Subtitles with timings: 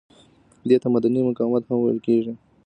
[0.67, 2.33] دې ته مدني مقاومت هم ویل کیږي.